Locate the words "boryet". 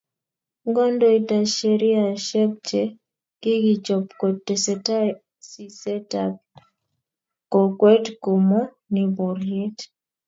9.15-9.77